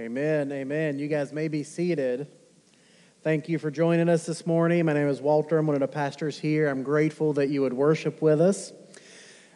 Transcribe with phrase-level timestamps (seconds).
[0.00, 0.50] Amen.
[0.50, 0.98] Amen.
[0.98, 2.26] You guys may be seated.
[3.22, 4.86] Thank you for joining us this morning.
[4.86, 5.58] My name is Walter.
[5.58, 6.68] I'm one of the pastors here.
[6.68, 8.72] I'm grateful that you would worship with us.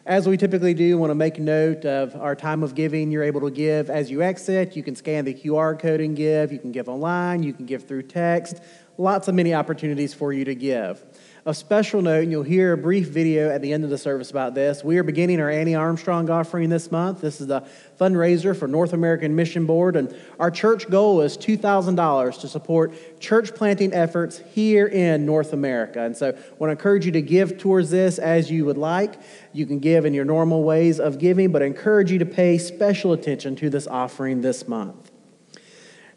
[0.05, 3.09] As we typically do, want to make note of our time of giving.
[3.11, 4.75] You're able to give as you exit.
[4.75, 6.51] You can scan the QR code and give.
[6.51, 7.41] You can give online.
[7.41, 8.61] You can give through text.
[8.99, 11.03] Lots of many opportunities for you to give.
[11.47, 14.31] A special note, and you'll hear a brief video at the end of the service
[14.31, 14.83] about this.
[14.83, 17.21] We are beginning our Annie Armstrong offering this month.
[17.21, 17.61] This is the
[17.99, 23.53] fundraiser for North American Mission Board, and our church goal is $2,000 to support church
[23.53, 26.01] planting efforts here in North America.
[26.01, 29.13] And so I want to encourage you to give towards this as you would like.
[29.53, 32.57] You can give in your normal ways of giving, but I encourage you to pay
[32.57, 35.11] special attention to this offering this month.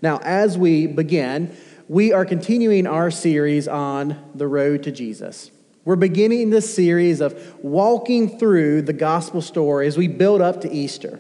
[0.01, 1.55] Now, as we begin,
[1.89, 5.51] we are continuing our series on the road to Jesus.
[5.87, 10.71] We're beginning this series of walking through the gospel story as we build up to
[10.71, 11.19] Easter.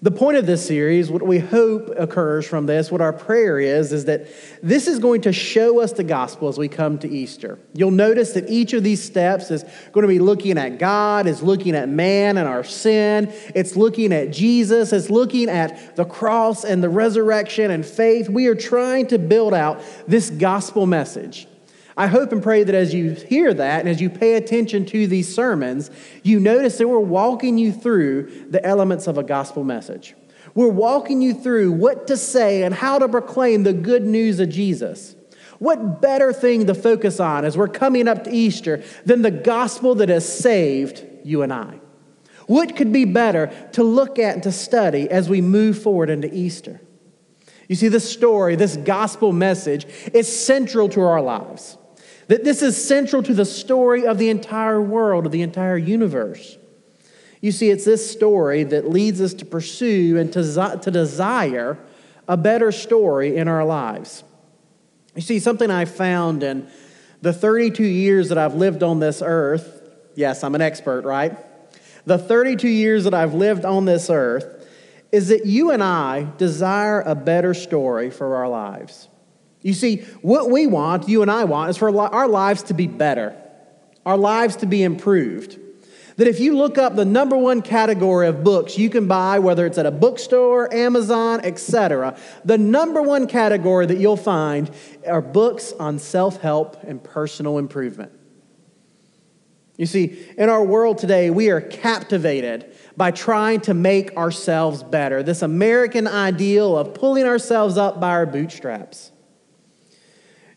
[0.00, 3.92] The point of this series, what we hope occurs from this, what our prayer is,
[3.92, 4.28] is that
[4.62, 7.58] this is going to show us the gospel as we come to Easter.
[7.74, 11.42] You'll notice that each of these steps is going to be looking at God, is
[11.42, 16.64] looking at man and our sin, it's looking at Jesus, it's looking at the cross
[16.64, 18.28] and the resurrection and faith.
[18.28, 21.48] We are trying to build out this gospel message.
[21.98, 25.08] I hope and pray that as you hear that and as you pay attention to
[25.08, 25.90] these sermons,
[26.22, 30.14] you notice that we're walking you through the elements of a gospel message.
[30.54, 34.48] We're walking you through what to say and how to proclaim the good news of
[34.48, 35.16] Jesus.
[35.58, 39.96] What better thing to focus on as we're coming up to Easter than the gospel
[39.96, 41.80] that has saved you and I?
[42.46, 46.32] What could be better to look at and to study as we move forward into
[46.32, 46.80] Easter?
[47.66, 51.76] You see, this story, this gospel message, is central to our lives.
[52.28, 56.56] That this is central to the story of the entire world, of the entire universe.
[57.40, 61.78] You see, it's this story that leads us to pursue and to, to desire
[62.26, 64.24] a better story in our lives.
[65.14, 66.68] You see, something I found in
[67.22, 69.82] the 32 years that I've lived on this earth,
[70.14, 71.36] yes, I'm an expert, right?
[72.04, 74.66] The 32 years that I've lived on this earth
[75.10, 79.08] is that you and I desire a better story for our lives.
[79.62, 82.86] You see, what we want, you and I want, is for our lives to be
[82.86, 83.36] better,
[84.06, 85.58] our lives to be improved.
[86.16, 89.64] That if you look up the number one category of books you can buy, whether
[89.66, 94.68] it's at a bookstore, Amazon, etc., the number one category that you'll find
[95.06, 98.12] are books on self help and personal improvement.
[99.76, 105.22] You see, in our world today, we are captivated by trying to make ourselves better.
[105.22, 109.12] This American ideal of pulling ourselves up by our bootstraps.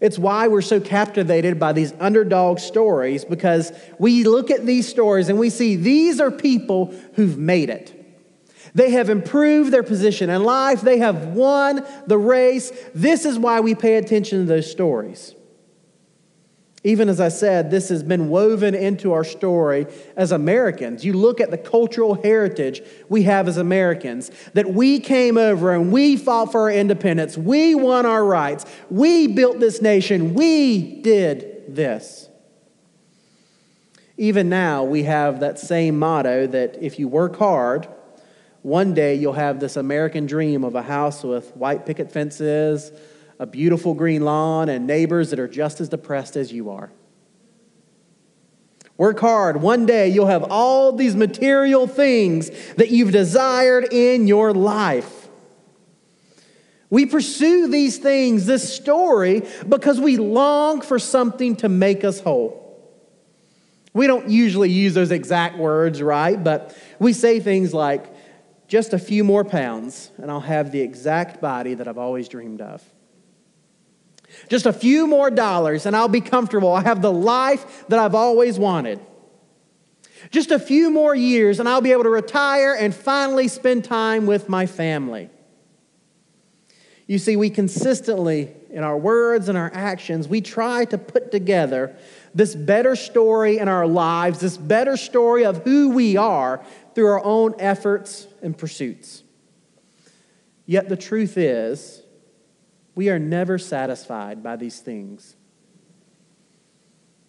[0.02, 5.30] It's why we're so captivated by these underdog stories because we look at these stories
[5.30, 7.98] and we see these are people who've made it.
[8.74, 12.72] They have improved their position in life, they have won the race.
[12.96, 15.36] This is why we pay attention to those stories.
[16.84, 21.06] Even as I said, this has been woven into our story as Americans.
[21.06, 25.92] You look at the cultural heritage we have as Americans that we came over and
[25.92, 27.38] we fought for our independence.
[27.38, 28.66] We won our rights.
[28.90, 30.34] We built this nation.
[30.34, 32.30] We did this.
[34.18, 37.88] Even now, we have that same motto that if you work hard,
[38.64, 42.92] one day you'll have this American dream of a house with white picket fences
[43.42, 46.92] a beautiful green lawn, and neighbors that are just as depressed as you are.
[48.98, 49.64] Work hard.
[49.64, 55.28] One day you'll have all these material things that you've desired in your life.
[56.92, 62.60] We pursue these things, this story, because we long for something to make us whole.
[63.92, 66.42] We don't usually use those exact words, right?
[66.42, 68.06] But we say things like,
[68.68, 72.62] just a few more pounds, and I'll have the exact body that I've always dreamed
[72.62, 72.84] of.
[74.50, 76.72] Just a few more dollars and I'll be comfortable.
[76.72, 79.00] I have the life that I've always wanted.
[80.30, 84.26] Just a few more years and I'll be able to retire and finally spend time
[84.26, 85.30] with my family.
[87.08, 91.96] You see, we consistently, in our words and our actions, we try to put together
[92.34, 96.64] this better story in our lives, this better story of who we are
[96.96, 99.24] through our own efforts and pursuits.
[100.66, 102.02] Yet the truth is,
[102.96, 105.36] we are never satisfied by these things.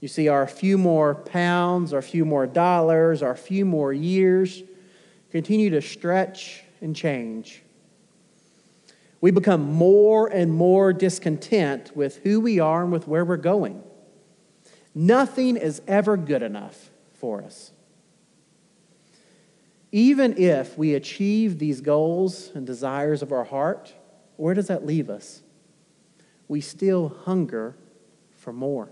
[0.00, 4.62] You see, our few more pounds, our few more dollars, our few more years
[5.30, 7.62] continue to stretch and change.
[9.20, 13.82] We become more and more discontent with who we are and with where we're going.
[14.94, 17.70] Nothing is ever good enough for us.
[19.92, 23.94] Even if we achieve these goals and desires of our heart,
[24.36, 25.41] where does that leave us?
[26.52, 27.74] We still hunger
[28.36, 28.90] for more.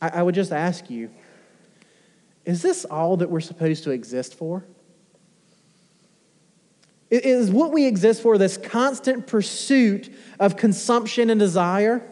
[0.00, 1.10] I, I would just ask you
[2.44, 4.64] is this all that we're supposed to exist for?
[7.10, 12.08] Is what we exist for this constant pursuit of consumption and desire?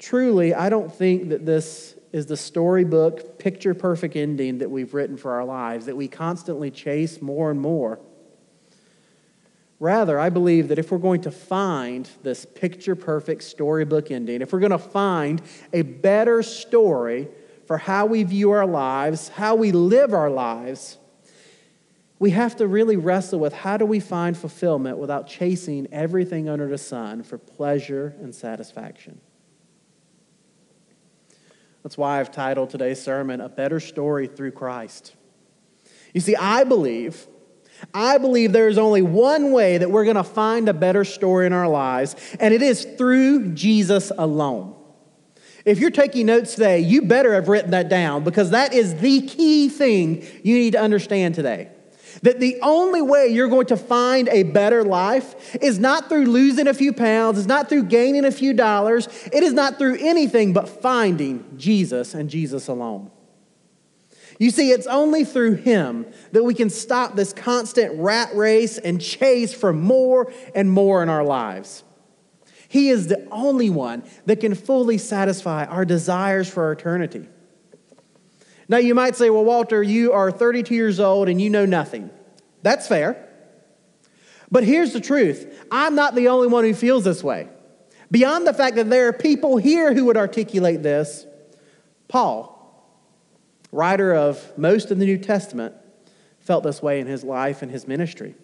[0.00, 5.16] Truly, I don't think that this is the storybook, picture perfect ending that we've written
[5.16, 8.00] for our lives, that we constantly chase more and more.
[9.82, 14.52] Rather, I believe that if we're going to find this picture perfect storybook ending, if
[14.52, 15.42] we're going to find
[15.72, 17.26] a better story
[17.66, 20.98] for how we view our lives, how we live our lives,
[22.20, 26.68] we have to really wrestle with how do we find fulfillment without chasing everything under
[26.68, 29.20] the sun for pleasure and satisfaction.
[31.82, 35.16] That's why I've titled today's sermon, A Better Story Through Christ.
[36.14, 37.26] You see, I believe
[37.94, 41.46] I believe there is only one way that we're going to find a better story
[41.46, 44.76] in our lives, and it is through Jesus alone.
[45.64, 49.22] If you're taking notes today, you better have written that down because that is the
[49.22, 51.68] key thing you need to understand today.
[52.22, 56.66] That the only way you're going to find a better life is not through losing
[56.66, 60.52] a few pounds, it's not through gaining a few dollars, it is not through anything
[60.52, 63.11] but finding Jesus and Jesus alone.
[64.42, 69.00] You see, it's only through Him that we can stop this constant rat race and
[69.00, 71.84] chase for more and more in our lives.
[72.66, 77.28] He is the only one that can fully satisfy our desires for eternity.
[78.68, 82.10] Now, you might say, well, Walter, you are 32 years old and you know nothing.
[82.62, 83.28] That's fair.
[84.50, 87.48] But here's the truth I'm not the only one who feels this way.
[88.10, 91.26] Beyond the fact that there are people here who would articulate this,
[92.08, 92.52] Paul,
[93.72, 95.74] writer of most of the New Testament,
[96.38, 98.34] felt this way in his life and his ministry.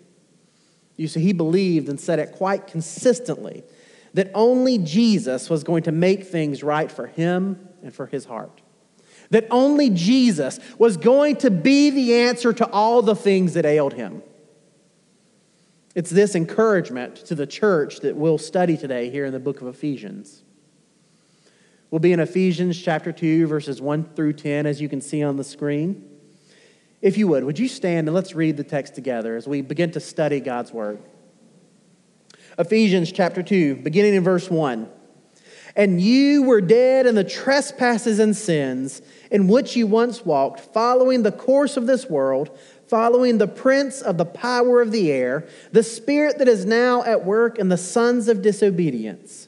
[0.97, 3.63] You see, he believed and said it quite consistently
[4.15, 8.63] that only Jesus was going to make things right for him and for his heart.
[9.31, 13.93] That only Jesus was going to be the answer to all the things that ailed
[13.95, 14.23] him.
[15.95, 19.69] It's this encouragement to the church that we'll study today here in the book of
[19.69, 20.43] Ephesians.
[21.91, 25.39] We'll be in Ephesians chapter 2, verses 1 through 10, as you can see on
[25.39, 26.05] the screen.
[27.01, 29.91] If you would, would you stand and let's read the text together as we begin
[29.93, 30.99] to study God's word?
[32.59, 34.87] Ephesians chapter 2, beginning in verse 1.
[35.77, 39.01] And you were dead in the trespasses and sins
[39.31, 44.19] in which you once walked, following the course of this world, following the prince of
[44.19, 48.29] the power of the air, the spirit that is now at work in the sons
[48.29, 49.48] of disobedience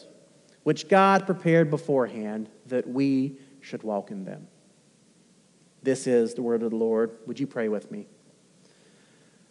[0.63, 4.47] which God prepared beforehand that we should walk in them.
[5.83, 7.11] This is the word of the Lord.
[7.25, 8.07] Would you pray with me?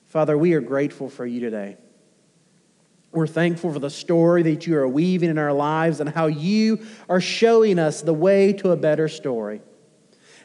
[0.06, 1.76] Father, we are grateful for you today.
[3.12, 6.84] We're thankful for the story that you are weaving in our lives and how you
[7.08, 9.60] are showing us the way to a better story.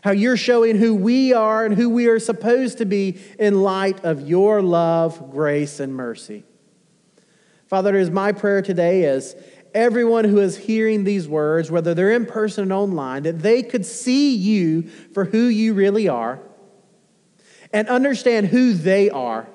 [0.01, 4.03] How you're showing who we are and who we are supposed to be in light
[4.03, 6.43] of your love, grace, and mercy.
[7.67, 9.35] Father, it is my prayer today as
[9.75, 13.85] everyone who is hearing these words, whether they're in person or online, that they could
[13.85, 16.39] see you for who you really are
[17.73, 19.47] and understand who they are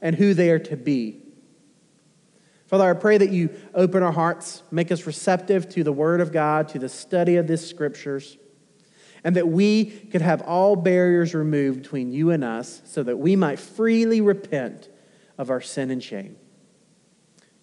[0.00, 1.20] and who they are to be.
[2.66, 6.32] Father, I pray that you open our hearts, make us receptive to the Word of
[6.32, 8.38] God, to the study of these scriptures,
[9.22, 13.36] and that we could have all barriers removed between you and us so that we
[13.36, 14.88] might freely repent
[15.36, 16.36] of our sin and shame.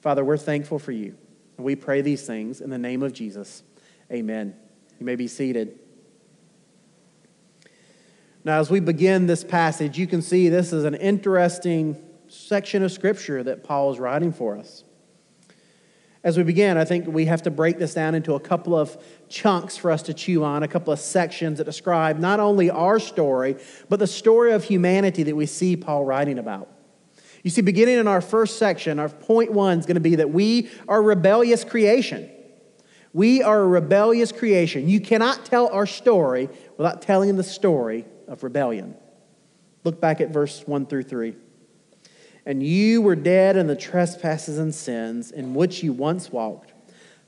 [0.01, 1.15] Father, we're thankful for you.
[1.61, 3.63] We pray these things in the name of Jesus.
[4.11, 4.55] Amen.
[4.99, 5.79] You may be seated.
[8.43, 11.95] Now, as we begin this passage, you can see this is an interesting
[12.27, 14.83] section of Scripture that Paul is writing for us.
[16.23, 18.95] As we begin, I think we have to break this down into a couple of
[19.27, 22.99] chunks for us to chew on, a couple of sections that describe not only our
[22.99, 23.57] story,
[23.89, 26.70] but the story of humanity that we see Paul writing about.
[27.43, 30.31] You see, beginning in our first section, our point one is going to be that
[30.31, 32.29] we are rebellious creation.
[33.13, 34.87] We are a rebellious creation.
[34.87, 38.95] You cannot tell our story without telling the story of rebellion.
[39.83, 41.35] Look back at verse 1 through 3.
[42.45, 46.73] And you were dead in the trespasses and sins in which you once walked,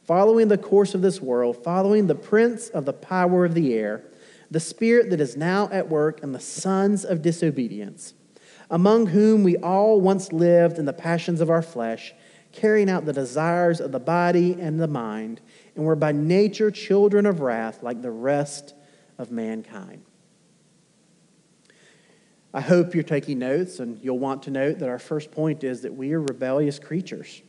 [0.06, 4.04] following the course of this world, following the prince of the power of the air,
[4.50, 8.14] the spirit that is now at work in the sons of disobedience,
[8.74, 12.12] among whom we all once lived in the passions of our flesh,
[12.52, 15.40] carrying out the desires of the body and the mind,
[15.76, 18.74] and were by nature children of wrath like the rest
[19.20, 20.04] of mankind.
[22.52, 25.84] I hope you're taking notes, and you'll want to note that our first point is
[25.84, 27.44] that we are rebellious creatures.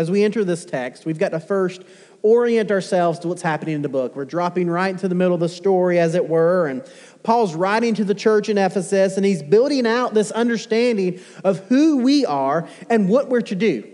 [0.00, 1.82] As we enter this text, we've got to first
[2.22, 4.16] orient ourselves to what's happening in the book.
[4.16, 6.82] We're dropping right into the middle of the story, as it were, and
[7.22, 11.98] Paul's writing to the church in Ephesus, and he's building out this understanding of who
[11.98, 13.86] we are and what we're to do.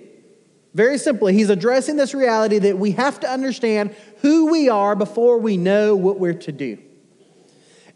[0.75, 5.39] Very simply, he's addressing this reality that we have to understand who we are before
[5.39, 6.79] we know what we're to do.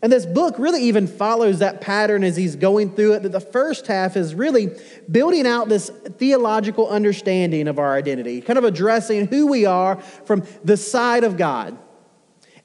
[0.02, 3.22] And this book really even follows that pattern as he's going through it.
[3.22, 4.70] That the first half is really
[5.10, 10.44] building out this theological understanding of our identity, kind of addressing who we are from
[10.64, 11.76] the side of God.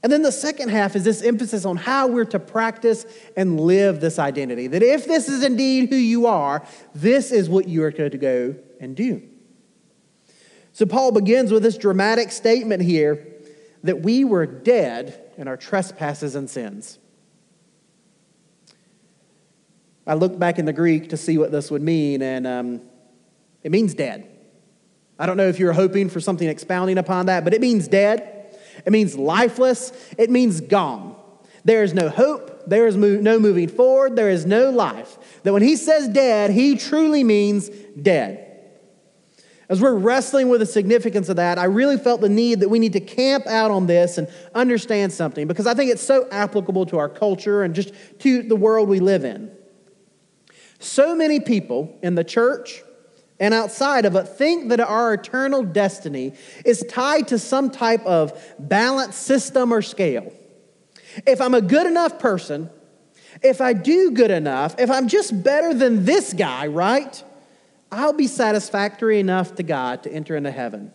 [0.01, 3.99] And then the second half is this emphasis on how we're to practice and live
[3.99, 4.67] this identity.
[4.67, 8.17] That if this is indeed who you are, this is what you are going to
[8.17, 9.23] go and do.
[10.73, 13.27] So Paul begins with this dramatic statement here
[13.83, 16.99] that we were dead in our trespasses and sins.
[20.07, 22.81] I looked back in the Greek to see what this would mean, and um,
[23.63, 24.29] it means dead.
[25.17, 28.57] I don't know if you're hoping for something expounding upon that, but it means dead.
[28.85, 29.91] It means lifeless.
[30.17, 31.15] It means gone.
[31.63, 32.69] There is no hope.
[32.69, 34.15] There is no moving forward.
[34.15, 35.17] There is no life.
[35.43, 38.41] That when he says dead, he truly means dead.
[39.67, 42.77] As we're wrestling with the significance of that, I really felt the need that we
[42.77, 46.85] need to camp out on this and understand something because I think it's so applicable
[46.87, 49.51] to our culture and just to the world we live in.
[50.79, 52.83] So many people in the church
[53.39, 58.41] and outside of it think that our eternal destiny is tied to some type of
[58.57, 60.31] balance system or scale.
[61.25, 62.69] If I'm a good enough person,
[63.41, 67.21] if I do good enough, if I'm just better than this guy, right?
[67.91, 70.93] I'll be satisfactory enough to God to enter into heaven.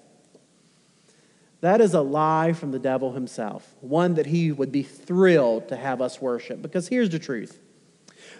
[1.60, 5.76] That is a lie from the devil himself, one that he would be thrilled to
[5.76, 6.62] have us worship.
[6.62, 7.58] Because here's the truth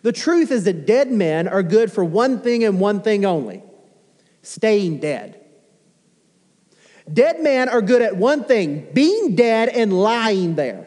[0.03, 3.63] the truth is that dead men are good for one thing and one thing only
[4.43, 5.39] staying dead.
[7.13, 10.87] Dead men are good at one thing being dead and lying there.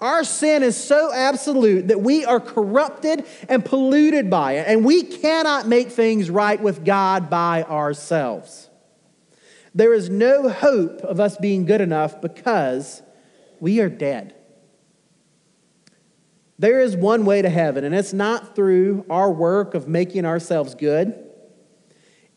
[0.00, 5.02] Our sin is so absolute that we are corrupted and polluted by it, and we
[5.02, 8.70] cannot make things right with God by ourselves.
[9.74, 13.02] There is no hope of us being good enough because
[13.60, 14.34] we are dead.
[16.58, 20.74] There is one way to heaven, and it's not through our work of making ourselves
[20.74, 21.18] good.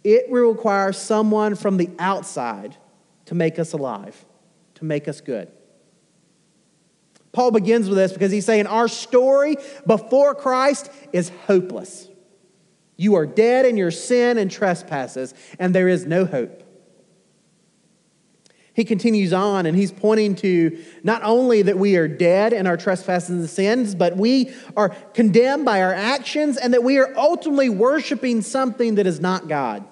[0.04, 2.78] It will require someone from the outside
[3.26, 4.26] to make us alive,
[4.76, 5.52] to make us good.
[7.32, 12.10] Paul begins with this because he's saying our story before Christ is hopeless.
[12.96, 16.64] You are dead in your sin and trespasses, and there is no hope.
[18.78, 22.78] He continues on and he's pointing to not only that we are dead in our
[22.78, 27.70] trespasses and sins, but we are condemned by our actions and that we are ultimately
[27.70, 29.84] worshiping something that is not God.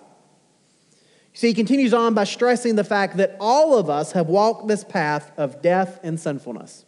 [1.34, 4.84] See, he continues on by stressing the fact that all of us have walked this
[4.84, 6.86] path of death and sinfulness.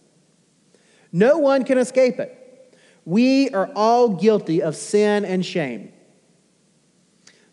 [1.11, 2.77] No one can escape it.
[3.05, 5.91] We are all guilty of sin and shame.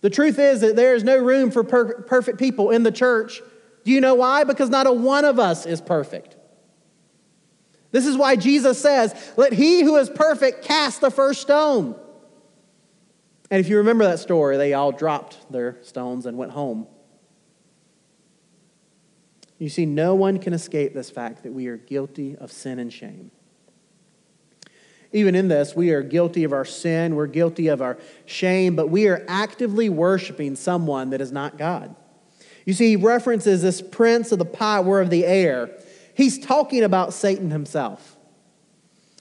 [0.02, 3.40] The truth is that there is no room for per- perfect people in the church
[3.84, 4.44] do you know why?
[4.44, 6.36] Because not a one of us is perfect.
[7.90, 11.94] This is why Jesus says, Let he who is perfect cast the first stone.
[13.50, 16.86] And if you remember that story, they all dropped their stones and went home.
[19.58, 22.92] You see, no one can escape this fact that we are guilty of sin and
[22.92, 23.30] shame.
[25.12, 28.88] Even in this, we are guilty of our sin, we're guilty of our shame, but
[28.88, 31.94] we are actively worshiping someone that is not God.
[32.64, 35.70] You see, he references this prince of the power of the air.
[36.14, 38.16] He's talking about Satan himself.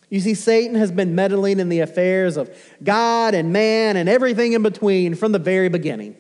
[0.09, 4.53] You see, Satan has been meddling in the affairs of God and man and everything
[4.53, 6.15] in between from the very beginning.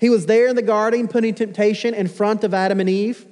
[0.00, 3.26] He was there in the garden putting temptation in front of Adam and Eve.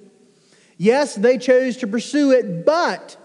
[0.76, 3.16] Yes, they chose to pursue it, but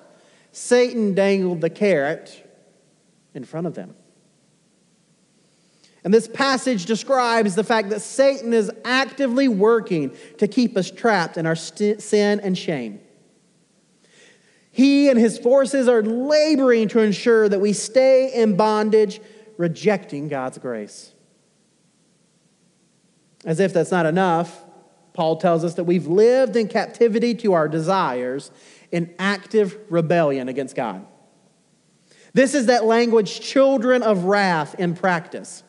[0.54, 2.48] Satan dangled the carrot
[3.34, 3.96] in front of them.
[6.04, 11.38] And this passage describes the fact that Satan is actively working to keep us trapped
[11.38, 13.00] in our st- sin and shame.
[14.72, 19.20] He and his forces are laboring to ensure that we stay in bondage,
[19.58, 21.12] rejecting God's grace.
[23.46, 24.64] As if that's not enough,
[25.14, 28.50] Paul tells us that we've lived in captivity to our desires
[28.92, 31.06] in active rebellion against God.
[32.34, 35.64] This is that language, children of wrath, in practice.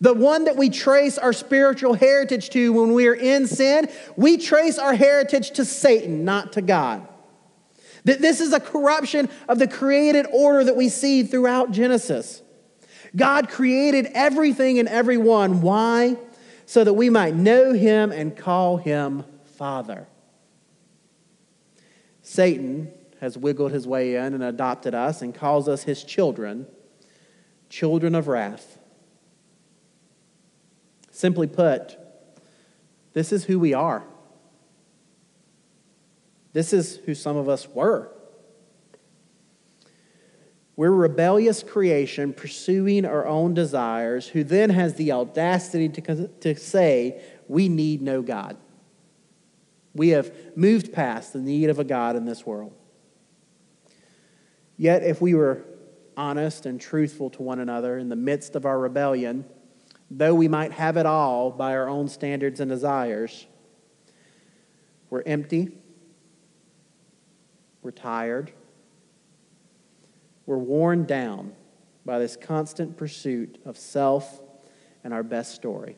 [0.00, 4.36] The one that we trace our spiritual heritage to when we are in sin, we
[4.36, 7.06] trace our heritage to Satan, not to God.
[8.04, 12.42] That this is a corruption of the created order that we see throughout Genesis.
[13.16, 15.62] God created everything and everyone.
[15.62, 16.16] Why?
[16.66, 19.24] So that we might know him and call him
[19.56, 20.06] Father.
[22.22, 26.66] Satan has wiggled his way in and adopted us and calls us his children,
[27.68, 28.77] children of wrath.
[31.18, 31.96] Simply put,
[33.12, 34.04] this is who we are.
[36.52, 38.12] This is who some of us were.
[40.76, 47.20] We're rebellious creation pursuing our own desires, who then has the audacity to, to say,
[47.48, 48.56] We need no God.
[49.94, 52.72] We have moved past the need of a God in this world.
[54.76, 55.64] Yet, if we were
[56.16, 59.46] honest and truthful to one another in the midst of our rebellion,
[60.10, 63.46] though we might have it all by our own standards and desires,
[65.10, 65.70] we're empty
[67.88, 68.52] we're tired.
[70.44, 71.54] We're worn down
[72.04, 74.42] by this constant pursuit of self
[75.04, 75.96] and our best story.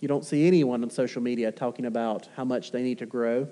[0.00, 3.48] You don't see anyone on social media talking about how much they need to grow.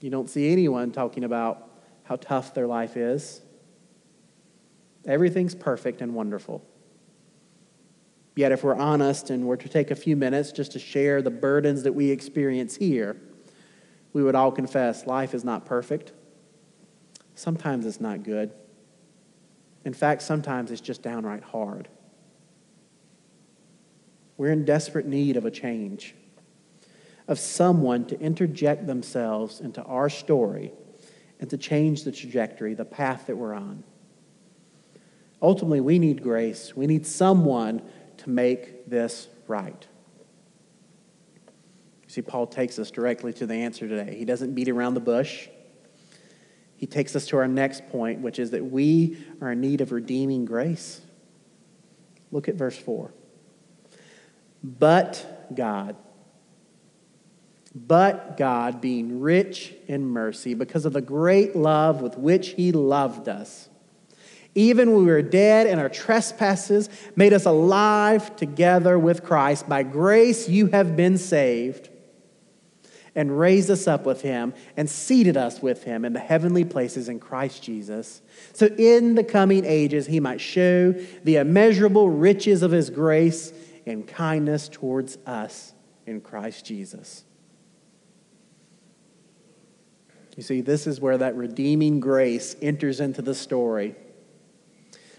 [0.00, 1.70] You don't see anyone talking about
[2.02, 3.42] how tough their life is.
[5.06, 6.64] Everything's perfect and wonderful.
[8.34, 11.30] Yet, if we're honest and we're to take a few minutes just to share the
[11.30, 13.16] burdens that we experience here,
[14.12, 16.12] we would all confess life is not perfect.
[17.34, 18.50] Sometimes it's not good.
[19.84, 21.88] In fact, sometimes it's just downright hard.
[24.36, 26.14] We're in desperate need of a change,
[27.28, 30.72] of someone to interject themselves into our story
[31.40, 33.84] and to change the trajectory, the path that we're on.
[35.42, 36.74] Ultimately, we need grace.
[36.74, 37.82] We need someone
[38.18, 39.86] to make this right.
[42.04, 44.16] You see, Paul takes us directly to the answer today.
[44.16, 45.48] He doesn't beat around the bush.
[46.76, 49.92] He takes us to our next point, which is that we are in need of
[49.92, 51.00] redeeming grace.
[52.30, 53.12] Look at verse 4.
[54.62, 55.96] But God,
[57.74, 63.28] but God, being rich in mercy, because of the great love with which He loved
[63.28, 63.68] us,
[64.56, 69.68] even when we were dead in our trespasses, made us alive together with Christ.
[69.68, 71.90] By grace you have been saved
[73.14, 77.08] and raised us up with him and seated us with him in the heavenly places
[77.08, 78.22] in Christ Jesus.
[78.54, 80.92] So in the coming ages, he might show
[81.24, 83.52] the immeasurable riches of his grace
[83.84, 85.74] and kindness towards us
[86.06, 87.24] in Christ Jesus.
[90.36, 93.96] You see, this is where that redeeming grace enters into the story.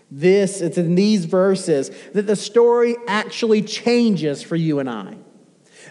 [0.10, 5.18] This, it's in these verses that the story actually changes for you and I.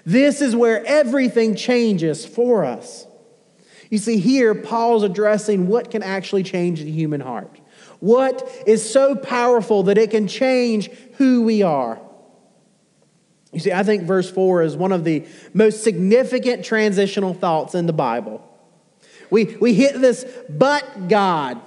[0.04, 3.06] This is where everything changes for us.
[3.90, 7.60] You see, here, Paul's addressing what can actually change the human heart.
[8.00, 12.00] What is so powerful that it can change who we are.
[13.52, 15.24] You see, I think verse 4 is one of the
[15.54, 18.42] most significant transitional thoughts in the Bible.
[19.30, 21.60] We, we hit this, but God.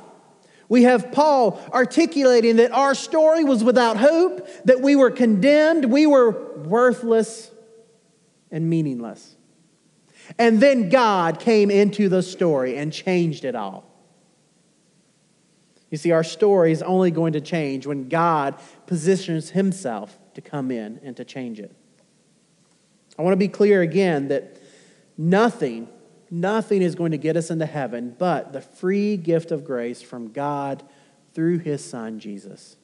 [0.69, 6.05] We have Paul articulating that our story was without hope, that we were condemned, we
[6.05, 7.51] were worthless,
[8.51, 9.35] and meaningless.
[10.37, 13.83] And then God came into the story and changed it all.
[15.89, 18.55] You see, our story is only going to change when God
[18.85, 21.75] positions himself to come in and to change it.
[23.17, 24.57] I want to be clear again that
[25.17, 25.89] nothing,
[26.31, 30.31] nothing is going to get us into heaven but the free gift of grace from
[30.31, 30.83] God
[31.33, 32.75] through his son, Jesus.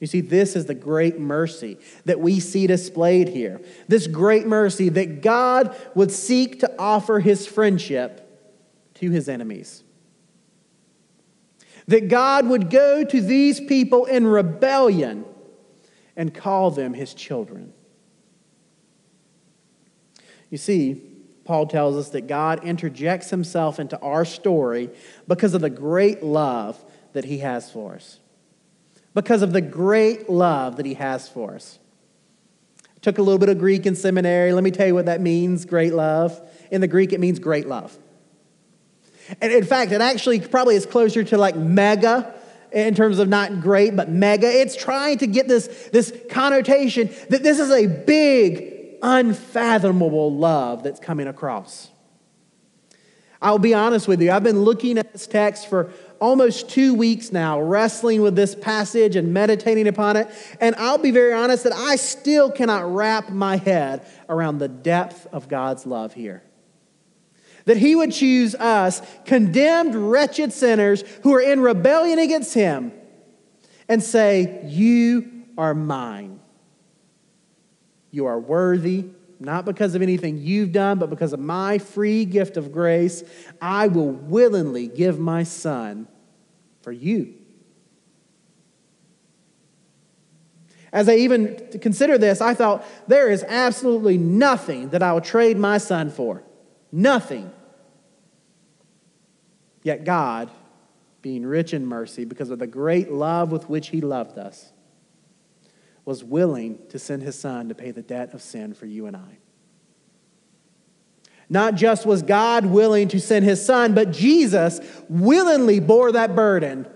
[0.00, 3.60] You see, this is the great mercy that we see displayed here.
[3.86, 8.28] This great mercy that God would seek to offer his friendship
[8.94, 9.84] to his enemies.
[11.86, 15.24] That God would go to these people in rebellion
[16.16, 17.72] and call them his children.
[20.50, 21.11] You see,
[21.44, 24.90] Paul tells us that God interjects himself into our story
[25.26, 28.20] because of the great love that he has for us
[29.14, 31.78] because of the great love that he has for us.
[32.84, 34.52] I took a little bit of Greek in seminary.
[34.52, 36.40] Let me tell you what that means great love.
[36.70, 37.96] In the Greek, it means great love.
[39.40, 42.34] And in fact, it actually probably is closer to like mega
[42.72, 44.46] in terms of not great, but mega.
[44.48, 48.71] It's trying to get this, this connotation that this is a big,
[49.02, 51.90] unfathomable love that's coming across.
[53.42, 57.32] I'll be honest with you, I've been looking at this text for almost two weeks
[57.32, 60.28] now, wrestling with this passage and meditating upon it.
[60.60, 65.26] And I'll be very honest that I still cannot wrap my head around the depth
[65.32, 66.44] of God's love here.
[67.64, 72.92] That He would choose us, condemned, wretched sinners who are in rebellion against Him,
[73.88, 76.40] and say, You are mine.
[78.12, 79.06] You are worthy
[79.44, 83.22] not because of anything you've done, but because of my free gift of grace,
[83.60, 86.06] I will willingly give my son
[86.82, 87.34] for you.
[90.92, 95.56] As I even consider this, I thought there is absolutely nothing that I will trade
[95.56, 96.42] my son for.
[96.90, 97.50] Nothing.
[99.82, 100.50] Yet God,
[101.22, 104.71] being rich in mercy because of the great love with which he loved us,
[106.04, 109.16] was willing to send his son to pay the debt of sin for you and
[109.16, 109.38] I.
[111.48, 116.86] Not just was God willing to send his son, but Jesus willingly bore that burden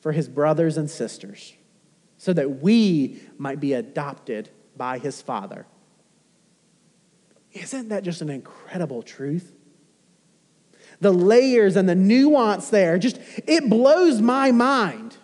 [0.00, 1.54] for his brothers and sisters
[2.18, 5.66] so that we might be adopted by his father.
[7.52, 9.54] Isn't that just an incredible truth?
[11.00, 15.16] The layers and the nuance there, just it blows my mind.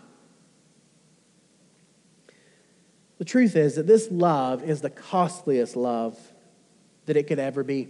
[3.21, 6.19] The truth is that this love is the costliest love
[7.05, 7.89] that it could ever be.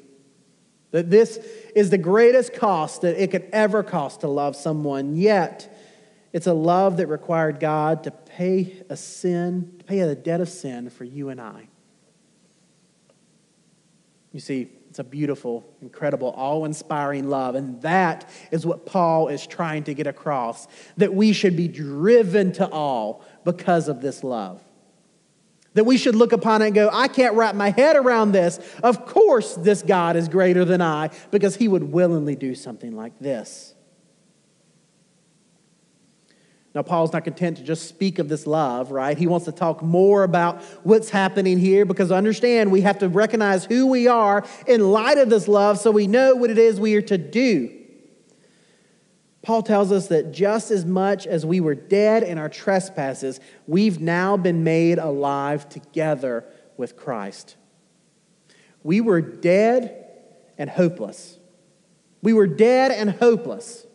[0.90, 1.38] That this
[1.76, 5.14] is the greatest cost that it could ever cost to love someone.
[5.14, 5.72] Yet,
[6.32, 10.48] it's a love that required God to pay a sin, to pay a debt of
[10.48, 11.68] sin for you and I.
[14.32, 17.54] You see, it's a beautiful, incredible, awe inspiring love.
[17.54, 20.66] And that is what Paul is trying to get across
[20.96, 24.60] that we should be driven to awe because of this love.
[25.74, 28.59] That we should look upon it and go, I can't wrap my head around this.
[28.83, 33.18] Of course, this God is greater than I because he would willingly do something like
[33.20, 33.74] this.
[36.74, 39.18] Now, Paul's not content to just speak of this love, right?
[39.18, 43.64] He wants to talk more about what's happening here because understand we have to recognize
[43.64, 46.94] who we are in light of this love so we know what it is we
[46.94, 47.79] are to do.
[49.42, 54.00] Paul tells us that just as much as we were dead in our trespasses, we've
[54.00, 56.44] now been made alive together
[56.76, 57.57] with Christ.
[58.83, 60.09] We were dead
[60.59, 61.38] and hopeless.
[62.22, 63.87] We were dead and hopeless.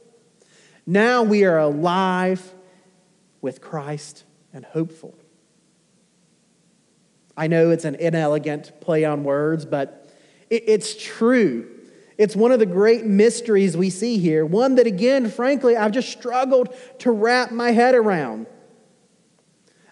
[0.88, 2.54] Now we are alive
[3.42, 5.16] with Christ and hopeful.
[7.38, 10.12] I know it's an inelegant play on words, but
[10.50, 11.75] it's true
[12.18, 16.10] it's one of the great mysteries we see here, one that, again, frankly, I've just
[16.10, 18.48] struggled to wrap my head around.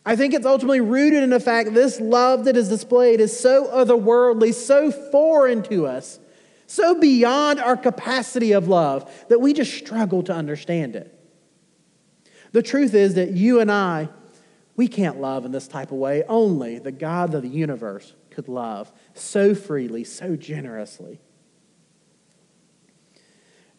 [0.06, 3.68] I think it's ultimately rooted in the fact this love that is displayed is so
[3.68, 6.20] otherworldly, so foreign to us,
[6.68, 11.10] so beyond our capacity of love that we just struggle to understand it.
[12.52, 14.10] The truth is that you and I,
[14.76, 16.24] we can't love in this type of way.
[16.28, 21.20] Only the God of the universe could love so freely, so generously.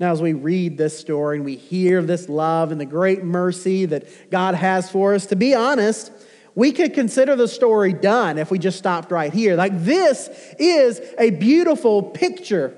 [0.01, 3.87] Now, as we read this story and we hear this love and the great mercy
[3.87, 6.11] that God has for us, to be honest,
[6.57, 9.57] we could consider the story done if we just stopped right here.
[9.57, 10.29] Like, this
[10.59, 12.77] is a beautiful picture.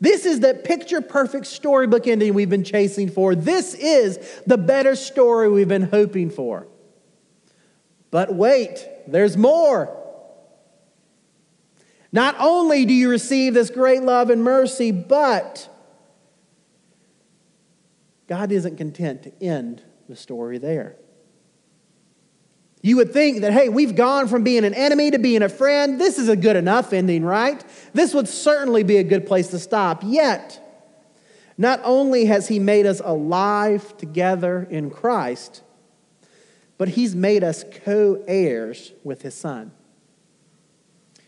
[0.00, 3.34] This is the picture perfect storybook ending we've been chasing for.
[3.34, 6.66] This is the better story we've been hoping for.
[8.10, 9.94] But wait, there's more.
[12.10, 15.68] Not only do you receive this great love and mercy, but
[18.28, 20.96] God isn't content to end the story there.
[22.80, 26.00] You would think that, hey, we've gone from being an enemy to being a friend.
[26.00, 27.64] This is a good enough ending, right?
[27.92, 30.02] This would certainly be a good place to stop.
[30.04, 30.64] Yet,
[31.56, 35.62] not only has He made us alive together in Christ,
[36.78, 39.72] but he's made us co heirs with his son.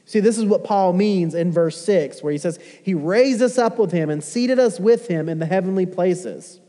[0.04, 3.58] See, this is what Paul means in verse 6, where he says, He raised us
[3.58, 6.59] up with him and seated us with him in the heavenly places.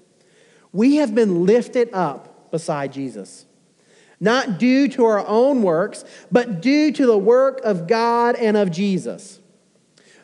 [0.73, 3.45] We have been lifted up beside Jesus,
[4.19, 8.71] not due to our own works, but due to the work of God and of
[8.71, 9.39] Jesus.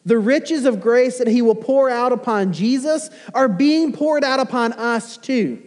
[0.06, 4.40] The riches of grace that he will pour out upon Jesus are being poured out
[4.40, 5.62] upon us too.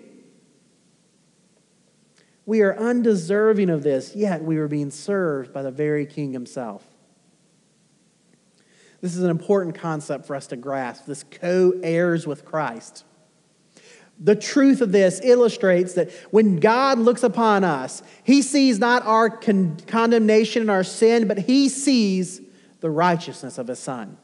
[2.47, 6.85] We are undeserving of this, yet we are being served by the very King himself.
[9.01, 13.05] This is an important concept for us to grasp this co heirs with Christ.
[14.23, 19.31] The truth of this illustrates that when God looks upon us, he sees not our
[19.31, 22.43] con- condemnation and our sin, but he sees
[22.81, 24.19] the righteousness of his Son.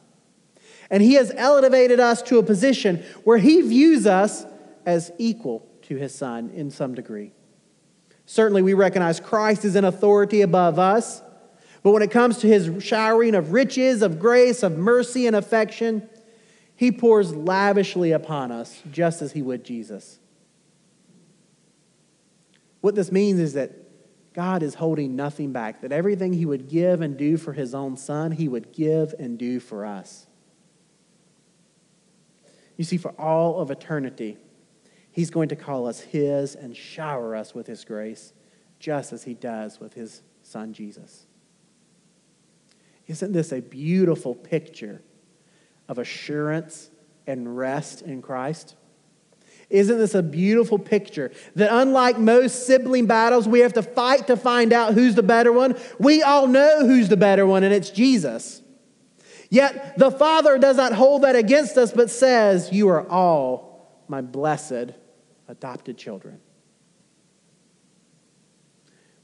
[0.90, 4.44] And He has elevated us to a position where He views us
[4.84, 7.32] as equal to His Son in some degree.
[8.24, 11.22] Certainly, we recognize Christ is in authority above us,
[11.82, 16.08] but when it comes to His showering of riches, of grace, of mercy, and affection,
[16.76, 20.18] He pours lavishly upon us, just as He would Jesus.
[22.82, 23.72] What this means is that
[24.34, 27.96] God is holding nothing back, that everything He would give and do for His own
[27.96, 30.26] Son, He would give and do for us.
[32.76, 34.36] You see, for all of eternity,
[35.10, 38.34] He's going to call us His and shower us with His grace,
[38.78, 41.24] just as He does with His Son Jesus.
[43.06, 45.00] Isn't this a beautiful picture
[45.88, 46.90] of assurance
[47.26, 48.76] and rest in Christ?
[49.68, 54.36] Isn't this a beautiful picture that unlike most sibling battles, we have to fight to
[54.36, 55.76] find out who's the better one?
[55.98, 58.62] We all know who's the better one, and it's Jesus.
[59.50, 64.20] Yet the Father does not hold that against us, but says, You are all my
[64.20, 64.92] blessed
[65.48, 66.40] adopted children.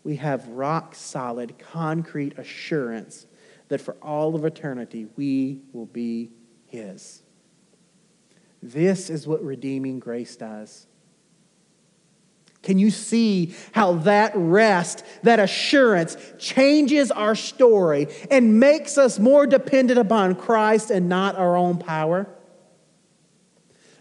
[0.04, 3.26] We have rock solid, concrete assurance
[3.68, 6.32] that for all of eternity we will be
[6.72, 7.20] His.
[8.62, 10.86] This is what redeeming grace does.
[12.62, 19.46] Can you see how that rest, that assurance changes our story and makes us more
[19.46, 22.26] dependent upon Christ and not our own power?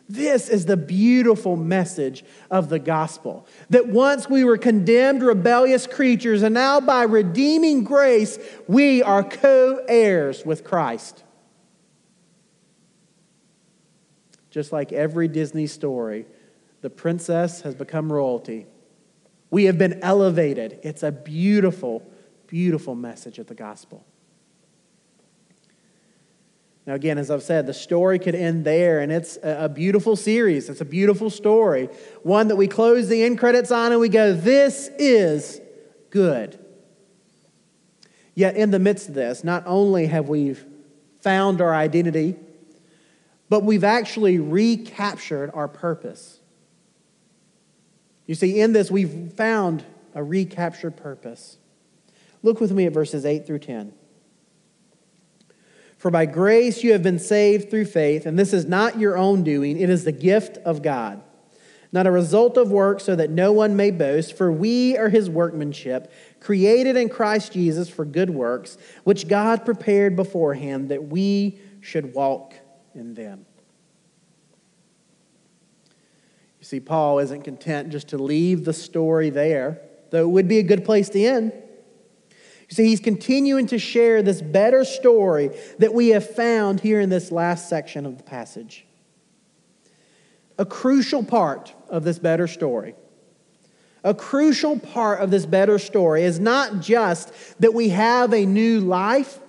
[0.08, 3.48] This is the beautiful message of the gospel.
[3.70, 9.84] That once we were condemned, rebellious creatures, and now by redeeming grace, we are co
[9.90, 11.26] heirs with Christ.
[14.52, 16.26] Just like every Disney story,
[16.82, 18.68] the princess has become royalty.
[19.50, 20.80] We have been elevated.
[20.84, 22.04] It's a beautiful,
[22.48, 24.06] beautiful message of the gospel.
[26.86, 30.68] Now, again, as I've said, the story could end there, and it's a beautiful series.
[30.68, 31.90] It's a beautiful story.
[32.24, 35.62] One that we close the end credits on and we go, This is
[36.10, 36.58] good.
[38.34, 40.56] Yet, in the midst of this, not only have we
[41.22, 42.36] found our identity,
[43.52, 46.40] but we've actually recaptured our purpose.
[48.26, 49.84] You see, in this, we've found
[50.16, 51.58] a recaptured purpose.
[52.44, 53.92] Look with me at verses 8 through 10.
[55.98, 59.44] For by grace you have been saved through faith, and this is not your own
[59.44, 61.22] doing, it is the gift of God.
[61.92, 65.30] Not a result of work, so that no one may boast, for we are his
[65.30, 66.10] workmanship,
[66.40, 72.54] created in Christ Jesus for good works, which God prepared beforehand that we should walk
[72.94, 73.46] in them.
[76.60, 80.60] You see, Paul isn't content just to leave the story there, though it would be
[80.60, 81.54] a good place to end.
[82.70, 87.10] You see, he's continuing to share this better story that we have found here in
[87.10, 88.86] this last section of the passage.
[90.60, 92.96] A crucial part of this better story,
[94.04, 98.80] a crucial part of this better story is not just that we have a new
[98.80, 99.40] life,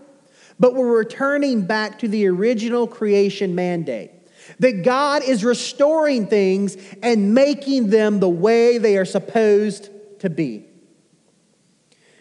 [0.58, 4.10] but we're returning back to the original creation mandate.
[4.58, 10.66] That God is restoring things and making them the way they are supposed to be.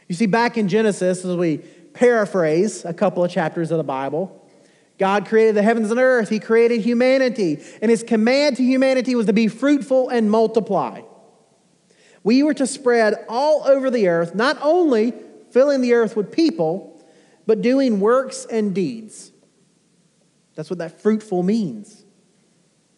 [0.08, 4.38] You see, back in Genesis, as we paraphrase a couple of chapters of the Bible,
[4.98, 9.26] God created the heavens and earth, He created humanity, and His command to humanity was
[9.26, 11.02] to be fruitful and multiply.
[12.24, 15.14] We were to spread all over the earth, not only
[15.50, 16.91] filling the earth with people,
[17.46, 19.32] but doing works and deeds.
[20.56, 22.06] That's what that fruitful means.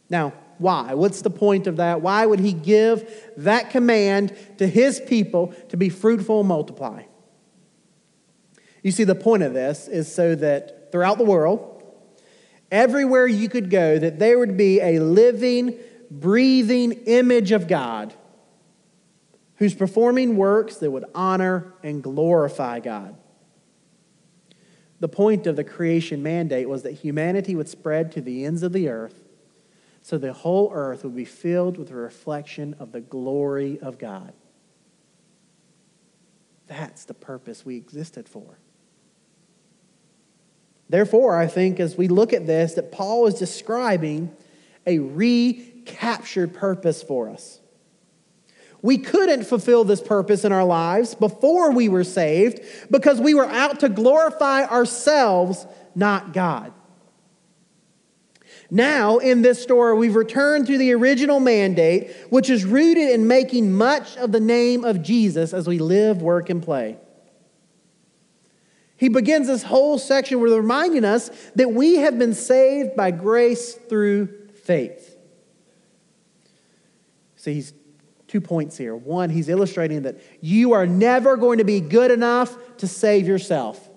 [0.09, 0.93] Now, why?
[0.93, 2.01] What's the point of that?
[2.01, 7.03] Why would he give that command to his people to be fruitful and multiply?
[8.81, 11.83] You see, the point of this is so that throughout the world,
[12.71, 15.75] everywhere you could go, that there would be a living,
[16.11, 18.13] breathing image of God
[19.55, 23.15] who's performing works that would honor and glorify God.
[25.03, 28.71] The point of the creation mandate was that humanity would spread to the ends of
[28.71, 29.21] the earth
[30.01, 34.31] so the whole earth would be filled with a reflection of the glory of God.
[36.67, 38.59] That's the purpose we existed for.
[40.87, 44.33] Therefore, I think as we look at this, that Paul is describing
[44.87, 47.59] a recaptured purpose for us.
[48.83, 52.59] We couldn't fulfill this purpose in our lives before we were saved
[52.91, 55.65] because we were out to glorify ourselves,
[55.95, 56.73] not God.
[58.69, 63.73] Now, in this story, we've returned to the original mandate, which is rooted in making
[63.73, 66.97] much of the name of Jesus as we live, work, and play.
[68.97, 73.75] He begins this whole section with reminding us that we have been saved by grace
[73.75, 75.17] through faith.
[77.37, 77.73] See, he's
[78.33, 78.95] two points here.
[78.95, 83.91] One, he's illustrating that you are never going to be good enough to save yourself.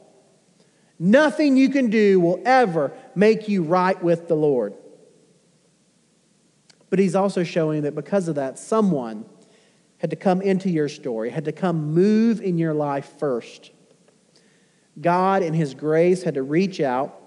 [0.99, 4.75] Nothing you can do will ever make you right with the Lord.
[6.91, 9.25] But he's also showing that because of that, someone
[9.97, 13.71] had to come into your story, had to come move in your life first.
[15.01, 17.19] God, in his grace, had to reach out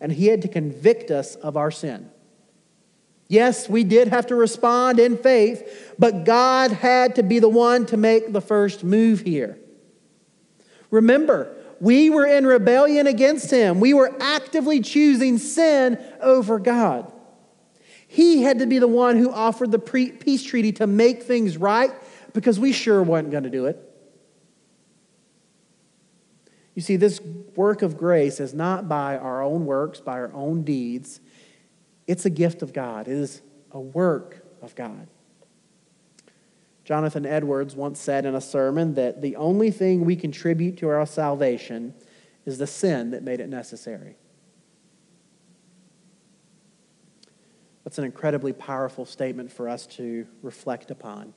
[0.00, 2.11] and he had to convict us of our sin.
[3.32, 7.86] Yes, we did have to respond in faith, but God had to be the one
[7.86, 9.58] to make the first move here.
[10.90, 13.80] Remember, we were in rebellion against Him.
[13.80, 17.10] We were actively choosing sin over God.
[18.06, 21.90] He had to be the one who offered the peace treaty to make things right
[22.34, 23.78] because we sure weren't going to do it.
[26.74, 27.18] You see, this
[27.56, 31.22] work of grace is not by our own works, by our own deeds.
[32.06, 35.08] It's a gift of God, it is a work of God.
[36.84, 41.06] Jonathan Edwards once said in a sermon that the only thing we contribute to our
[41.06, 41.94] salvation
[42.44, 44.16] is the sin that made it necessary.
[47.84, 51.34] That's an incredibly powerful statement for us to reflect upon.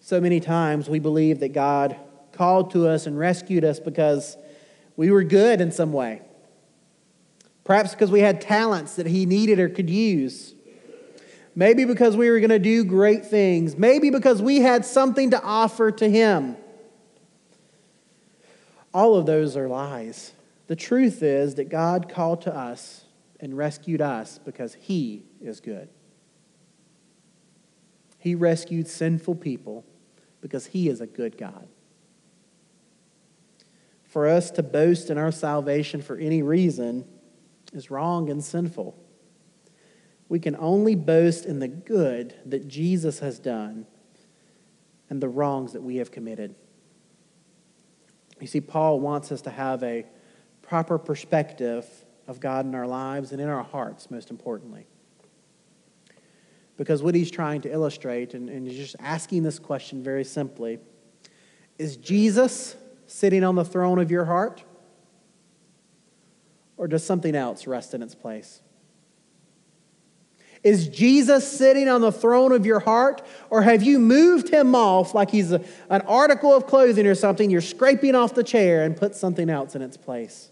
[0.00, 1.96] So many times we believe that God
[2.32, 4.36] called to us and rescued us because
[4.96, 6.22] we were good in some way.
[7.66, 10.54] Perhaps because we had talents that he needed or could use.
[11.56, 13.76] Maybe because we were going to do great things.
[13.76, 16.56] Maybe because we had something to offer to him.
[18.94, 20.32] All of those are lies.
[20.68, 23.04] The truth is that God called to us
[23.40, 25.88] and rescued us because he is good.
[28.20, 29.84] He rescued sinful people
[30.40, 31.66] because he is a good God.
[34.04, 37.06] For us to boast in our salvation for any reason
[37.72, 38.96] is wrong and sinful.
[40.28, 43.86] We can only boast in the good that Jesus has done
[45.08, 46.54] and the wrongs that we have committed.
[48.40, 50.04] You see, Paul wants us to have a
[50.62, 51.86] proper perspective
[52.26, 54.86] of God in our lives and in our hearts, most importantly.
[56.76, 60.78] Because what he's trying to illustrate, and, and he's just asking this question very simply
[61.78, 62.74] is Jesus
[63.06, 64.64] sitting on the throne of your heart?
[66.76, 68.60] Or does something else rest in its place?
[70.62, 73.22] Is Jesus sitting on the throne of your heart?
[73.50, 77.50] Or have you moved him off like he's a, an article of clothing or something?
[77.50, 80.50] You're scraping off the chair and put something else in its place.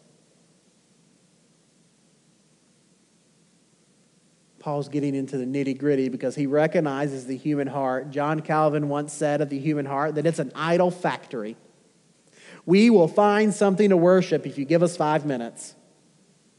[4.60, 8.10] Paul's getting into the nitty gritty because he recognizes the human heart.
[8.10, 11.56] John Calvin once said of the human heart that it's an idol factory.
[12.64, 15.74] We will find something to worship if you give us five minutes.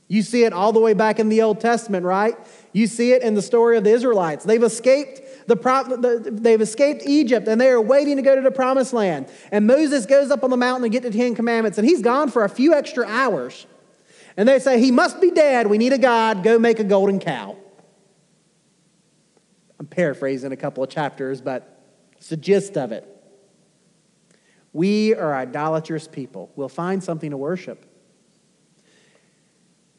[0.07, 2.35] You see it all the way back in the Old Testament, right?
[2.73, 4.45] You see it in the story of the Israelites.
[4.45, 8.93] They've escaped the, they've escaped Egypt and they are waiting to go to the promised
[8.93, 9.27] land.
[9.51, 12.29] And Moses goes up on the mountain to get the Ten Commandments, and he's gone
[12.29, 13.65] for a few extra hours.
[14.37, 15.67] And they say, He must be dead.
[15.67, 16.43] We need a God.
[16.43, 17.55] Go make a golden cow.
[19.79, 21.83] I'm paraphrasing a couple of chapters, but
[22.17, 23.07] it's the gist of it.
[24.73, 26.51] We are idolatrous people.
[26.55, 27.85] We'll find something to worship.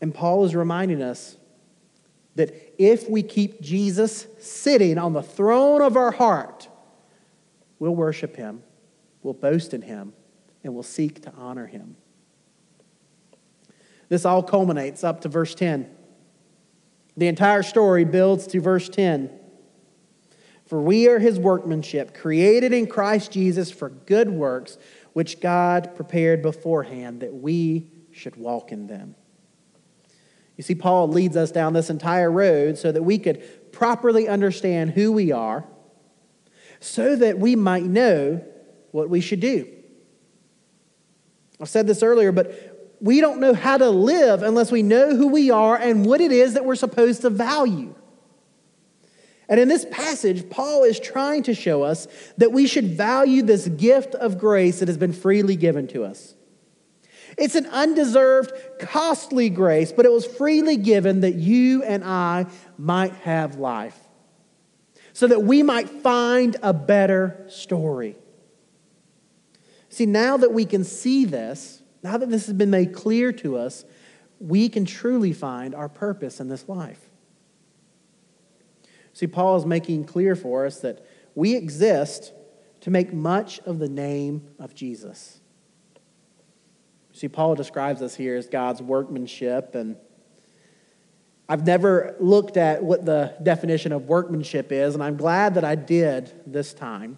[0.00, 1.36] And Paul is reminding us
[2.34, 6.68] that if we keep Jesus sitting on the throne of our heart,
[7.78, 8.62] we'll worship him,
[9.22, 10.12] we'll boast in him,
[10.62, 11.96] and we'll seek to honor him.
[14.08, 15.90] This all culminates up to verse 10.
[17.16, 19.30] The entire story builds to verse 10.
[20.66, 24.78] For we are his workmanship, created in Christ Jesus for good works,
[25.12, 29.14] which God prepared beforehand that we should walk in them.
[30.56, 34.92] You see, Paul leads us down this entire road so that we could properly understand
[34.92, 35.66] who we are,
[36.80, 38.42] so that we might know
[38.90, 39.68] what we should do.
[41.60, 45.28] I've said this earlier, but we don't know how to live unless we know who
[45.28, 47.94] we are and what it is that we're supposed to value.
[49.48, 53.68] And in this passage, Paul is trying to show us that we should value this
[53.68, 56.35] gift of grace that has been freely given to us.
[57.36, 62.46] It's an undeserved, costly grace, but it was freely given that you and I
[62.78, 63.98] might have life,
[65.12, 68.16] so that we might find a better story.
[69.88, 73.56] See, now that we can see this, now that this has been made clear to
[73.56, 73.84] us,
[74.38, 77.00] we can truly find our purpose in this life.
[79.12, 82.32] See, Paul is making clear for us that we exist
[82.80, 85.40] to make much of the name of Jesus.
[87.16, 89.96] See, Paul describes us here as God's workmanship, and
[91.48, 95.76] I've never looked at what the definition of workmanship is, and I'm glad that I
[95.76, 97.16] did this time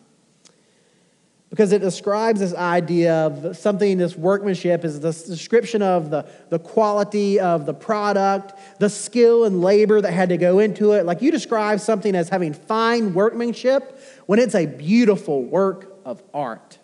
[1.51, 6.61] because it describes this idea of something, this workmanship is the description of the, the
[6.61, 11.07] quality of the product, the skill and labor that had to go into it.
[11.07, 16.79] Like you describe something as having fine workmanship when it's a beautiful work of art.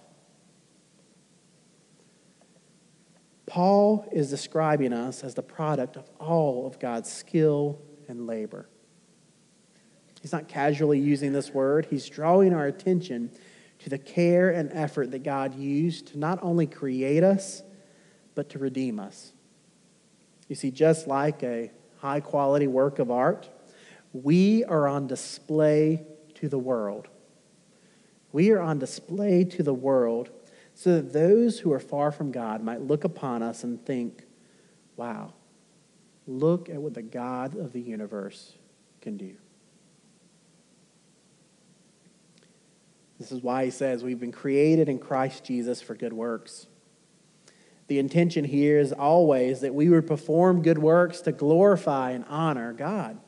[3.55, 8.69] Paul is describing us as the product of all of God's skill and labor.
[10.21, 13.31] He's not casually using this word, he's drawing our attention
[13.79, 17.63] to the care and effort that God used to not only create us,
[18.35, 19.33] but to redeem us.
[20.49, 23.49] You see, just like a high quality work of art,
[24.13, 27.07] we are on display to the world.
[28.33, 30.31] We are on display to the world
[30.75, 34.25] so that those who are far from God might look upon us and think,
[34.97, 35.33] wow,
[36.27, 38.55] look at what the God of the universe
[39.01, 39.37] can do.
[43.19, 46.67] This is why he says we've been created in Christ Jesus for good works.
[47.87, 52.73] The intention here is always that we would perform good works to glorify and honor
[52.73, 53.19] God.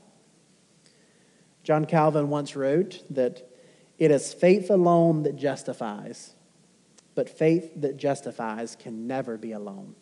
[1.63, 3.49] John Calvin once wrote that
[3.99, 6.36] it is faith alone that justifies,
[7.17, 9.97] but faith that justifies can never be alone.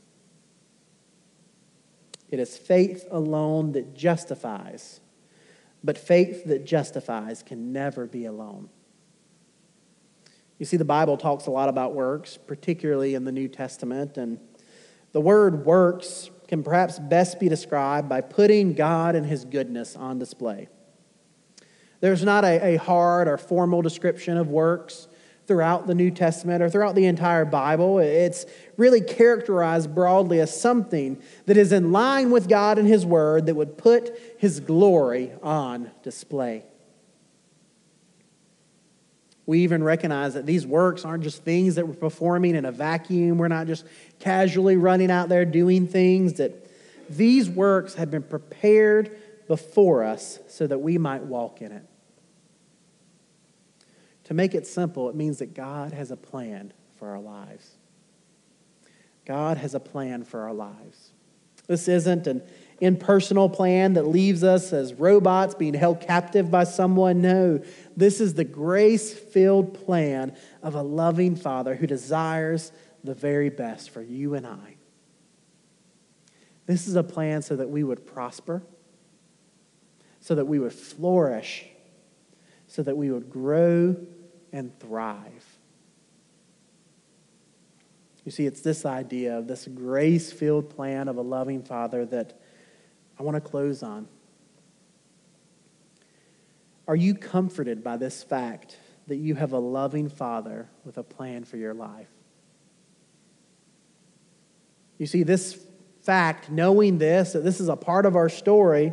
[2.29, 5.01] It is faith alone that justifies,
[5.85, 8.69] but faith that justifies can never be alone.
[10.59, 14.41] You see, the Bible talks a lot about works, particularly in the New Testament, and
[15.13, 20.19] the word works can perhaps best be described by putting God and His goodness on
[20.19, 20.69] display.
[22.01, 25.07] There's not a, a hard or formal description of works
[25.47, 27.99] throughout the New Testament or throughout the entire Bible.
[27.99, 33.47] It's really characterized broadly as something that is in line with God and His Word
[33.47, 36.65] that would put His glory on display.
[39.47, 43.37] We even recognize that these works aren't just things that we're performing in a vacuum.
[43.37, 43.85] We're not just
[44.19, 46.71] casually running out there doing things, that
[47.11, 49.15] these works have been prepared
[49.47, 51.83] before us so that we might walk in it.
[54.25, 57.77] To make it simple, it means that God has a plan for our lives.
[59.27, 61.11] God has a plan for our lives.
[61.67, 62.43] This isn't an
[62.81, 67.23] impersonal plan that leaves us as robots being held captive by someone.
[67.23, 67.63] No,
[67.97, 72.73] this is the grace filled plan of a loving Father who desires
[73.03, 74.77] the very best for you and I.
[76.67, 78.63] This is a plan so that we would prosper,
[80.21, 81.67] so that we would flourish,
[82.75, 83.95] so that we would grow
[84.53, 85.59] and thrive.
[88.25, 92.37] You see, it's this idea of this grace filled plan of a loving Father that
[93.17, 94.09] I want to close on.
[96.89, 101.45] Are you comforted by this fact that you have a loving Father with a plan
[101.45, 102.09] for your life?
[104.99, 105.65] You see, this
[106.03, 108.93] fact, knowing this, that this is a part of our story,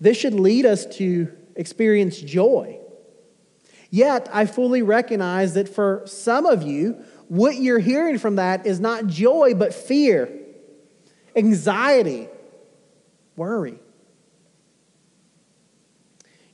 [0.00, 2.79] this should lead us to experience joy.
[3.90, 8.80] Yet, I fully recognize that for some of you, what you're hearing from that is
[8.80, 10.30] not joy, but fear,
[11.34, 12.28] anxiety,
[13.36, 13.80] worry.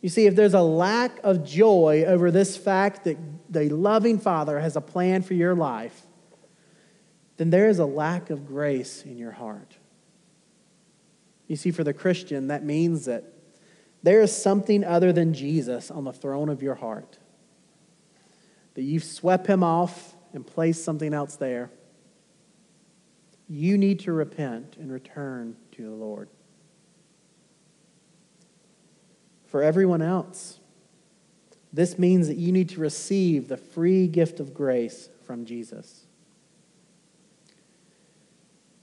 [0.01, 3.19] You see, if there's a lack of joy over this fact that
[3.51, 6.03] the loving Father has a plan for your life,
[7.37, 9.77] then there is a lack of grace in your heart.
[11.49, 13.25] You see, for the Christian, that means that
[14.03, 17.19] there is something other than Jesus on the throne of your heart.
[18.77, 21.71] That you've swept him off and placed something else there.
[23.49, 26.29] You need to repent and return to the Lord.
[29.47, 30.59] For everyone else,
[31.77, 36.07] This means that you need to receive the free gift of grace from Jesus.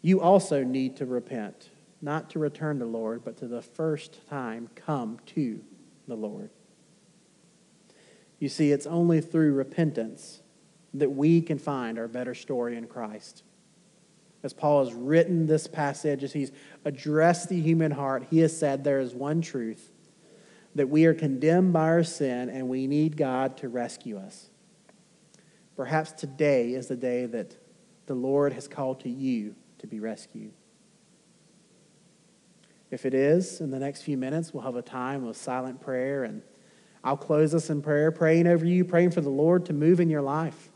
[0.04, 1.72] You also need to repent,
[2.04, 5.60] not to return to the Lord, but to the first time come to
[6.08, 6.52] the Lord.
[8.44, 10.42] You see, it's only through repentance
[10.96, 13.42] that we can find our better story in Christ.
[14.44, 16.52] As Paul has written this passage, as he's
[16.84, 19.94] addressed the human heart, he has said there is one truth
[20.76, 24.50] that we are condemned by our sin and we need God to rescue us.
[25.78, 27.56] Perhaps today is the day that
[28.08, 30.52] the Lord has called to you to be rescued.
[32.92, 36.26] If it is, in the next few minutes, we'll have a time of silent prayer,
[36.26, 36.42] and
[37.04, 40.10] I'll close us in prayer, praying over you, praying for the Lord to move in
[40.10, 40.70] your life.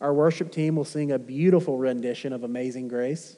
[0.00, 3.36] Our worship team will sing a beautiful rendition of Amazing Grace.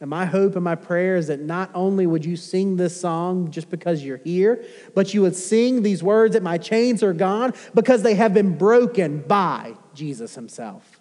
[0.00, 3.50] And my hope and my prayer is that not only would you sing this song
[3.50, 4.64] just because you're here,
[4.94, 8.58] but you would sing these words that my chains are gone because they have been
[8.58, 11.00] broken by Jesus Himself.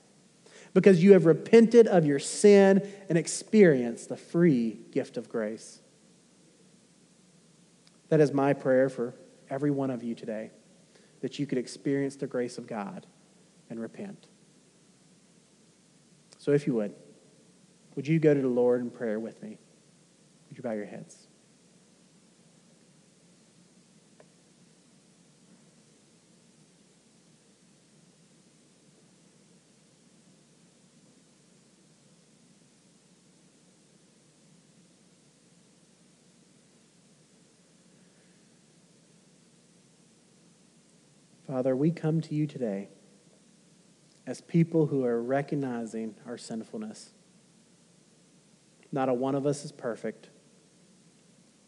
[0.73, 5.81] Because you have repented of your sin and experienced the free gift of grace.
[8.09, 9.13] That is my prayer for
[9.49, 10.51] every one of you today,
[11.21, 13.05] that you could experience the grace of God
[13.69, 14.27] and repent.
[16.37, 16.93] So, if you would,
[17.95, 19.57] would you go to the Lord in prayer with me?
[20.49, 21.24] Would you bow your heads?
[41.56, 42.89] Father, we come to you today
[44.28, 47.14] as people who are recognizing our sinfulness.
[48.91, 50.28] Not a one of us is perfect.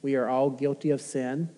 [0.02, 1.52] We are all guilty of sin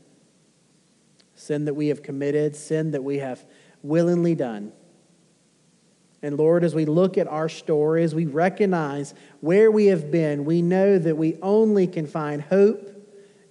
[1.33, 3.43] sin that we have committed, sin that we have
[3.81, 4.73] willingly done.
[6.21, 10.45] And Lord, as we look at our story, as we recognize where we have been,
[10.45, 12.91] we know that we only can find hope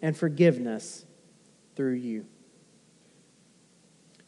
[0.00, 1.04] and forgiveness
[1.74, 2.26] through you.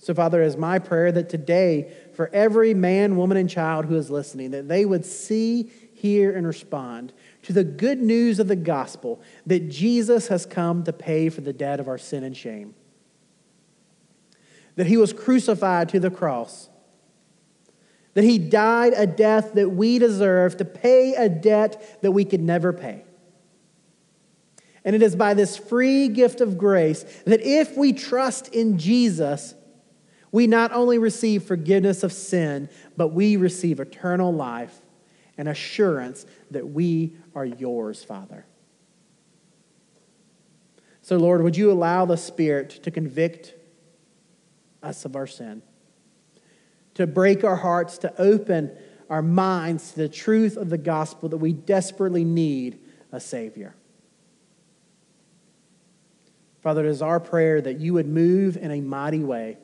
[0.03, 4.11] So, Father, is my prayer that today, for every man, woman, and child who is
[4.11, 9.21] listening, that they would see, hear, and respond to the good news of the gospel
[9.45, 12.75] that Jesus has come to pay for the debt of our sin and shame.
[14.77, 16.71] That he was crucified to the cross.
[18.15, 22.41] That he died a death that we deserve to pay a debt that we could
[22.41, 23.05] never pay.
[24.83, 29.55] And it is by this free gift of grace that if we trust in Jesus,
[30.33, 34.81] we not only receive forgiveness of sin, but we receive eternal life
[35.37, 38.47] and assurance that we are yours, Father.
[41.03, 43.55] So, Lord, would you allow the Spirit to convict
[44.83, 45.63] us of our sin,
[46.95, 48.71] to break our hearts, to open
[49.11, 52.79] our minds to the truth of the gospel that we desperately need
[53.11, 53.75] a Savior.
[56.63, 59.59] Father, it is our prayer that you would move in a mighty way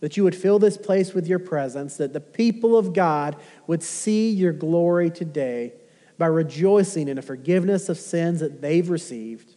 [0.00, 3.36] that you would fill this place with your presence, that the people of God
[3.66, 5.72] would see your glory today
[6.18, 9.54] by rejoicing in the forgiveness of sins that they've received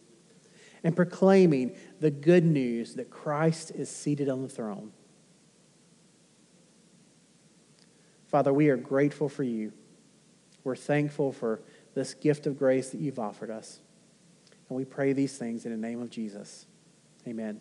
[0.84, 4.92] and proclaiming the good news that Christ is seated on the throne.
[8.26, 9.72] Father, we are grateful for you.
[10.64, 11.60] We're thankful for
[11.94, 13.80] this gift of grace that you've offered us.
[14.68, 16.66] And we pray these things in the name of Jesus.
[17.26, 17.60] Amen.